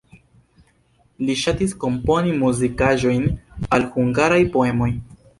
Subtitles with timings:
[1.25, 3.27] Li ŝatis komponi muzikaĵojn
[3.77, 4.89] al hungaraj poemoj.